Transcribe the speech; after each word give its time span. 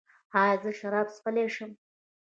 ایا 0.41 0.55
زه 0.63 0.71
شراب 0.79 1.07
څښلی 1.13 1.45
شم؟ 1.55 1.71